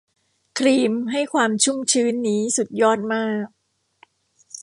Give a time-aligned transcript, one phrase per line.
[0.57, 3.47] ครีมให้ความชุ่มชื้นนี้สุดยอดมาก